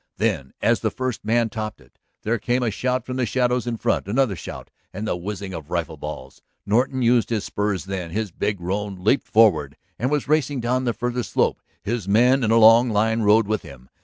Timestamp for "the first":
0.79-1.23